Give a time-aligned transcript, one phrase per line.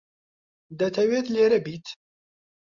[0.79, 1.87] دەتەوێت لێرە بیت؟